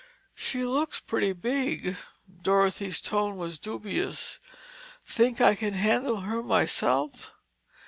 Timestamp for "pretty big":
0.99-1.95